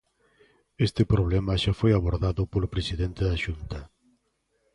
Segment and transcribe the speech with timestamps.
[0.87, 3.79] Este problema xa foi abordado polo presidente da Xunta.